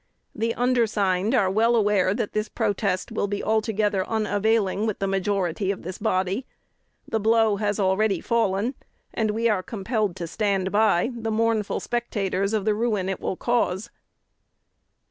[0.33, 5.69] "The undersigned are well aware that this protest will be altogether unavailing with the majority
[5.69, 6.47] of this body.
[7.07, 8.73] The blow has already fallen;
[9.13, 13.35] and we are compelled to stand by, the mournful spectators of the ruin it will
[13.37, 13.91] cause."